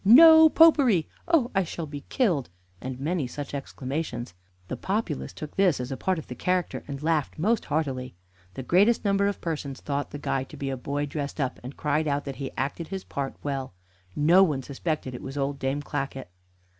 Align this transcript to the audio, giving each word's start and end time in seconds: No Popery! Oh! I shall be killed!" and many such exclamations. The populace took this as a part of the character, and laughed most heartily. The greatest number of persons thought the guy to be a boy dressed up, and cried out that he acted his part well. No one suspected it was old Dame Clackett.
No 0.03 0.49
Popery! 0.49 1.07
Oh! 1.27 1.51
I 1.53 1.63
shall 1.63 1.85
be 1.85 2.05
killed!" 2.09 2.49
and 2.81 2.99
many 2.99 3.27
such 3.27 3.53
exclamations. 3.53 4.33
The 4.67 4.75
populace 4.75 5.31
took 5.31 5.55
this 5.55 5.79
as 5.79 5.91
a 5.91 5.95
part 5.95 6.17
of 6.17 6.25
the 6.25 6.33
character, 6.33 6.83
and 6.87 7.03
laughed 7.03 7.37
most 7.37 7.65
heartily. 7.65 8.15
The 8.55 8.63
greatest 8.63 9.05
number 9.05 9.27
of 9.27 9.41
persons 9.41 9.79
thought 9.79 10.09
the 10.09 10.17
guy 10.17 10.43
to 10.45 10.57
be 10.57 10.71
a 10.71 10.75
boy 10.75 11.05
dressed 11.05 11.39
up, 11.39 11.59
and 11.61 11.77
cried 11.77 12.07
out 12.07 12.25
that 12.25 12.37
he 12.37 12.49
acted 12.57 12.87
his 12.87 13.03
part 13.03 13.35
well. 13.43 13.75
No 14.15 14.41
one 14.41 14.63
suspected 14.63 15.13
it 15.13 15.21
was 15.21 15.37
old 15.37 15.59
Dame 15.59 15.83
Clackett. 15.83 16.31